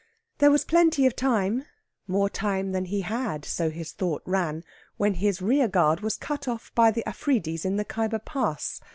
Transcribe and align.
There 0.39 0.49
was 0.49 0.65
plenty 0.65 1.05
of 1.05 1.15
time 1.15 1.65
more 2.07 2.27
time 2.27 2.71
than 2.71 2.85
he 2.85 3.01
had 3.01 3.45
(so 3.45 3.69
his 3.69 3.91
thought 3.91 4.23
ran) 4.25 4.63
when 4.97 5.13
his 5.13 5.43
rear 5.43 5.67
guard 5.67 5.99
was 5.99 6.17
cut 6.17 6.47
off 6.47 6.73
by 6.73 6.89
the 6.89 7.03
Afridis 7.05 7.65
in 7.65 7.75
the 7.75 7.85
Khyber 7.85 8.17
Pass. 8.17 8.81